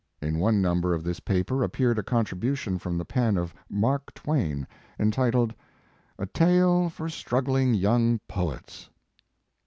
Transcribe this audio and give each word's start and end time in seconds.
In 0.19 0.39
one 0.39 0.63
number 0.63 0.95
of 0.95 1.03
this 1.03 1.19
paper 1.19 1.61
appeared 1.61 1.99
a 1.99 2.03
contribution 2.03 2.79
from 2.79 2.97
the 2.97 3.05
pen 3.05 3.37
of 3.37 3.53
Mark 3.69 4.11
Twain, 4.15 4.65
entitled: 4.99 5.53
"A 6.17 6.25
TALK 6.25 6.91
FOR 6.91 7.07
STRUGGLING 7.07 7.75
YOUNG 7.75 8.19
POETS." 8.27 8.89